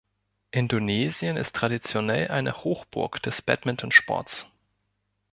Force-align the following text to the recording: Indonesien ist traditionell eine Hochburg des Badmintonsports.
Indonesien 0.49 1.37
ist 1.37 1.55
traditionell 1.55 2.29
eine 2.29 2.63
Hochburg 2.63 3.21
des 3.21 3.43
Badmintonsports. 3.43 4.47